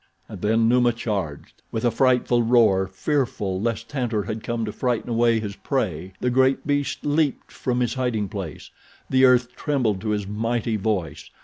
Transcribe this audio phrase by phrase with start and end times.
[0.27, 1.61] And then Numa charged.
[1.71, 6.31] With a frightful roar, fearful lest Tantor had come to frighten away his prey, the
[6.31, 8.71] great beast leaped from his hiding place.
[9.11, 11.29] The earth trembled to his mighty voice.